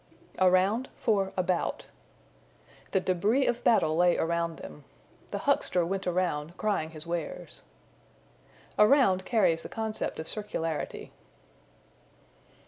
[0.39, 1.85] Around for About.
[2.89, 4.83] "The débris of battle lay around them."
[5.29, 7.61] "The huckster went around, crying his wares."
[8.79, 11.11] Around carries the concept of circularity.